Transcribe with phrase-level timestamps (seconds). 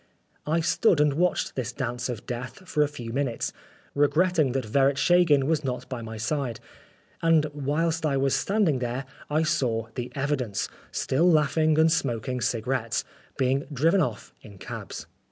[0.47, 3.53] I stood and watched this dance of death for a few minutes,
[3.93, 6.59] regretting that Veretschagin was not by my side;
[7.21, 13.03] and whilst I was standing there, I saw The Evidence, still laughing and smoking cigarettes,
[13.37, 15.05] being driven off in cabs.